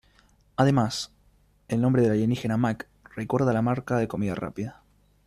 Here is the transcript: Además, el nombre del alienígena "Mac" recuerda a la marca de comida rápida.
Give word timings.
Además, 0.55 1.11
el 1.67 1.79
nombre 1.79 2.01
del 2.01 2.09
alienígena 2.13 2.57
"Mac" 2.57 2.87
recuerda 3.15 3.51
a 3.51 3.53
la 3.53 3.61
marca 3.61 3.97
de 3.97 4.07
comida 4.07 4.33
rápida. 4.33 4.81